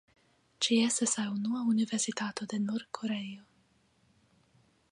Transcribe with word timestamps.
Ĝi 0.65 0.77
estas 0.85 1.11
la 1.19 1.25
unua 1.33 1.61
universitato 1.73 2.47
de 2.55 2.59
Nord-Koreio. 2.63 3.45